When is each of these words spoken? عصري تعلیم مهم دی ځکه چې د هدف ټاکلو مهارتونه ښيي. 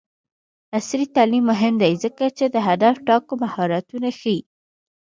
عصري 0.77 1.05
تعلیم 1.15 1.43
مهم 1.51 1.73
دی 1.81 1.93
ځکه 2.03 2.25
چې 2.37 2.45
د 2.49 2.57
هدف 2.67 2.95
ټاکلو 3.07 3.33
مهارتونه 3.43 4.09
ښيي. 4.19 4.39